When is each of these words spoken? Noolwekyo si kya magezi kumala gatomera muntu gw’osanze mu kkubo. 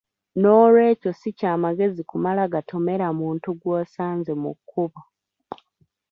Noolwekyo 0.41 1.11
si 1.19 1.29
kya 1.39 1.53
magezi 1.63 2.01
kumala 2.09 2.43
gatomera 2.53 3.07
muntu 3.19 3.47
gw’osanze 3.59 4.31
mu 4.41 4.51
kkubo. 4.57 4.99